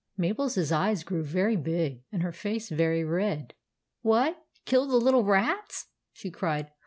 [0.17, 3.53] Mabel's eyes grew very big and her face very red.
[4.01, 6.71] "What, kill the little rats?" she cried.